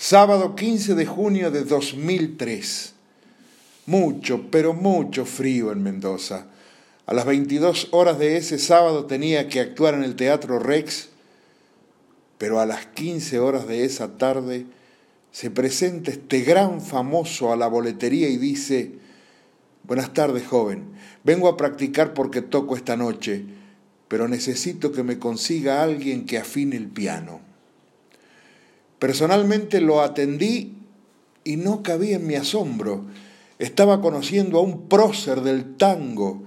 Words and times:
sábado 0.00 0.54
15 0.54 0.94
de 0.94 1.06
junio 1.06 1.50
de 1.50 1.64
2003. 1.64 2.92
Mucho, 3.86 4.48
pero 4.48 4.72
mucho 4.72 5.26
frío 5.26 5.72
en 5.72 5.82
Mendoza. 5.82 6.46
A 7.04 7.14
las 7.14 7.26
22 7.26 7.88
horas 7.90 8.16
de 8.16 8.36
ese 8.36 8.58
sábado 8.58 9.06
tenía 9.06 9.48
que 9.48 9.58
actuar 9.58 9.94
en 9.94 10.04
el 10.04 10.14
Teatro 10.14 10.60
Rex, 10.60 11.08
pero 12.38 12.60
a 12.60 12.66
las 12.66 12.86
15 12.86 13.40
horas 13.40 13.66
de 13.66 13.84
esa 13.84 14.16
tarde 14.18 14.66
se 15.32 15.50
presenta 15.50 16.12
este 16.12 16.42
gran 16.42 16.80
famoso 16.80 17.52
a 17.52 17.56
la 17.56 17.66
boletería 17.66 18.28
y 18.28 18.36
dice, 18.36 18.92
Buenas 19.82 20.14
tardes, 20.14 20.46
joven, 20.46 20.84
vengo 21.24 21.48
a 21.48 21.56
practicar 21.56 22.14
porque 22.14 22.40
toco 22.40 22.76
esta 22.76 22.96
noche, 22.96 23.44
pero 24.06 24.28
necesito 24.28 24.92
que 24.92 25.02
me 25.02 25.18
consiga 25.18 25.82
alguien 25.82 26.24
que 26.24 26.38
afine 26.38 26.76
el 26.76 26.86
piano. 26.86 27.47
Personalmente 28.98 29.80
lo 29.80 30.00
atendí 30.00 30.76
y 31.44 31.56
no 31.56 31.82
cabía 31.82 32.16
en 32.16 32.26
mi 32.26 32.34
asombro. 32.34 33.04
Estaba 33.58 34.00
conociendo 34.00 34.58
a 34.58 34.62
un 34.62 34.88
prócer 34.88 35.42
del 35.42 35.76
tango 35.76 36.42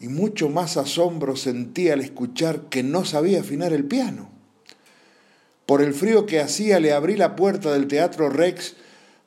y 0.00 0.08
mucho 0.08 0.48
más 0.48 0.76
asombro 0.76 1.36
sentí 1.36 1.90
al 1.90 2.00
escuchar 2.00 2.68
que 2.68 2.82
no 2.82 3.04
sabía 3.04 3.40
afinar 3.40 3.72
el 3.72 3.84
piano. 3.84 4.30
Por 5.66 5.82
el 5.82 5.92
frío 5.92 6.24
que 6.24 6.40
hacía 6.40 6.80
le 6.80 6.92
abrí 6.92 7.16
la 7.16 7.36
puerta 7.36 7.72
del 7.72 7.88
Teatro 7.88 8.30
Rex, 8.30 8.76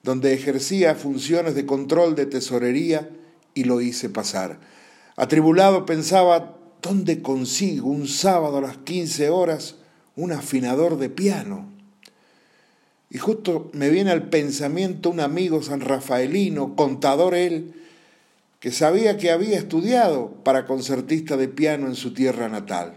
donde 0.03 0.33
ejercía 0.33 0.95
funciones 0.95 1.53
de 1.55 1.65
control 1.65 2.15
de 2.15 2.25
tesorería, 2.25 3.09
y 3.53 3.65
lo 3.65 3.81
hice 3.81 4.09
pasar. 4.09 4.59
Atribulado 5.15 5.85
pensaba, 5.85 6.57
¿dónde 6.81 7.21
consigo 7.21 7.89
un 7.89 8.07
sábado 8.07 8.57
a 8.57 8.61
las 8.61 8.77
15 8.77 9.29
horas 9.29 9.75
un 10.15 10.31
afinador 10.31 10.97
de 10.97 11.09
piano? 11.09 11.70
Y 13.11 13.17
justo 13.17 13.69
me 13.73 13.89
viene 13.89 14.11
al 14.11 14.29
pensamiento 14.29 15.09
un 15.09 15.19
amigo 15.19 15.61
san 15.61 15.81
rafaelino, 15.81 16.77
contador 16.77 17.35
él, 17.35 17.73
que 18.61 18.71
sabía 18.71 19.17
que 19.17 19.31
había 19.31 19.57
estudiado 19.57 20.31
para 20.45 20.65
concertista 20.65 21.35
de 21.35 21.49
piano 21.49 21.87
en 21.87 21.95
su 21.95 22.13
tierra 22.13 22.47
natal. 22.47 22.93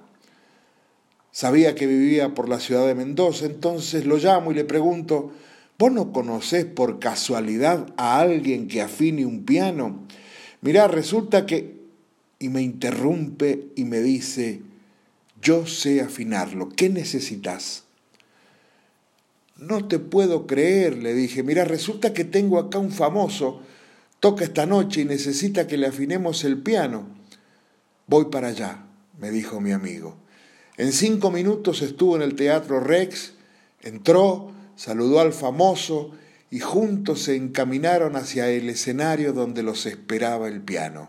Sabía 1.32 1.74
que 1.74 1.88
vivía 1.88 2.32
por 2.32 2.48
la 2.48 2.60
ciudad 2.60 2.86
de 2.86 2.94
Mendoza, 2.94 3.46
entonces 3.46 4.06
lo 4.06 4.18
llamo 4.18 4.52
y 4.52 4.54
le 4.54 4.64
pregunto, 4.64 5.32
¿vos 5.80 5.90
no 5.90 6.12
conocés 6.12 6.64
por 6.64 7.00
casualidad 7.00 7.92
a 7.96 8.20
alguien 8.20 8.68
que 8.68 8.82
afine 8.82 9.26
un 9.26 9.44
piano? 9.44 10.04
Mirá, 10.60 10.86
resulta 10.86 11.44
que... 11.44 11.82
Y 12.38 12.50
me 12.50 12.62
interrumpe 12.62 13.68
y 13.74 13.84
me 13.84 14.00
dice, 14.00 14.60
yo 15.40 15.66
sé 15.66 16.02
afinarlo, 16.02 16.68
¿qué 16.68 16.90
necesitas? 16.90 17.84
No 19.66 19.88
te 19.88 19.98
puedo 19.98 20.46
creer, 20.46 20.98
le 20.98 21.14
dije, 21.14 21.42
mira, 21.42 21.64
resulta 21.64 22.12
que 22.12 22.24
tengo 22.24 22.58
acá 22.58 22.78
un 22.78 22.92
famoso, 22.92 23.62
toca 24.20 24.44
esta 24.44 24.66
noche 24.66 25.00
y 25.00 25.04
necesita 25.06 25.66
que 25.66 25.78
le 25.78 25.86
afinemos 25.86 26.44
el 26.44 26.58
piano. 26.58 27.06
Voy 28.06 28.26
para 28.26 28.48
allá, 28.48 28.84
me 29.18 29.30
dijo 29.30 29.62
mi 29.62 29.72
amigo. 29.72 30.16
En 30.76 30.92
cinco 30.92 31.30
minutos 31.30 31.80
estuvo 31.80 32.14
en 32.14 32.20
el 32.20 32.34
Teatro 32.34 32.78
Rex, 32.80 33.32
entró, 33.80 34.52
saludó 34.76 35.20
al 35.20 35.32
famoso 35.32 36.10
y 36.50 36.60
juntos 36.60 37.22
se 37.22 37.34
encaminaron 37.34 38.16
hacia 38.16 38.50
el 38.50 38.68
escenario 38.68 39.32
donde 39.32 39.62
los 39.62 39.86
esperaba 39.86 40.46
el 40.48 40.60
piano. 40.60 41.08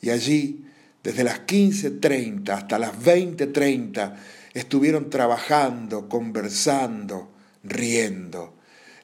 Y 0.00 0.08
allí, 0.08 0.64
desde 1.02 1.24
las 1.24 1.46
15.30 1.46 2.48
hasta 2.48 2.78
las 2.78 2.94
20.30, 2.94 4.14
estuvieron 4.54 5.10
trabajando, 5.10 6.08
conversando, 6.08 7.35
riendo. 7.68 8.54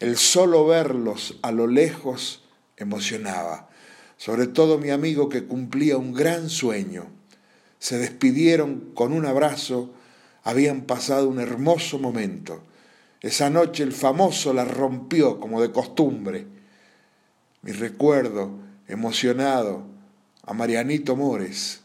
El 0.00 0.16
solo 0.16 0.66
verlos 0.66 1.38
a 1.42 1.52
lo 1.52 1.66
lejos 1.66 2.44
emocionaba, 2.77 3.68
sobre 4.16 4.46
todo 4.46 4.78
mi 4.78 4.91
amigo 4.91 5.28
que 5.28 5.44
cumplía 5.44 5.96
un 5.96 6.12
gran 6.12 6.48
sueño. 6.48 7.06
Se 7.78 7.98
despidieron 7.98 8.92
con 8.95 9.12
un 9.12 9.27
abrazo, 9.27 9.92
habían 10.42 10.83
pasado 10.83 11.28
un 11.28 11.40
hermoso 11.40 11.98
momento. 11.98 12.62
Esa 13.20 13.50
noche 13.50 13.83
el 13.83 13.92
famoso 13.92 14.52
la 14.52 14.64
rompió 14.64 15.39
como 15.39 15.62
de 15.62 15.70
costumbre. 15.70 16.46
Mi 17.62 17.73
recuerdo, 17.73 18.58
emocionado, 18.89 19.84
a 20.44 20.52
Marianito 20.55 21.14
Mores, 21.14 21.83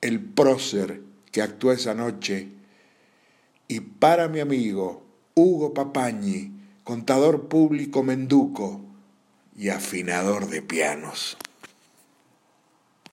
el 0.00 0.20
prócer 0.20 1.02
que 1.30 1.42
actuó 1.42 1.72
esa 1.72 1.94
noche, 1.94 2.48
y 3.68 3.80
para 3.80 4.28
mi 4.28 4.40
amigo 4.40 5.02
Hugo 5.34 5.72
Papañi, 5.72 6.52
contador 6.84 7.48
público 7.48 8.02
menduco 8.02 8.82
y 9.56 9.70
afinador 9.70 10.48
de 10.48 10.60
pianos. 10.60 11.38